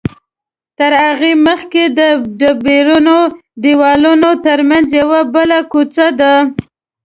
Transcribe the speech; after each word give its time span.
تر 0.77 0.91
هغې 1.05 1.31
مخکې 1.47 1.83
د 1.97 1.99
ډبرینو 2.39 3.19
دیوالونو 3.63 4.29
تر 4.45 4.59
منځ 4.69 4.87
یوه 5.01 5.19
بله 5.33 5.57
کوڅه 5.71 6.07
ده. 6.19 6.33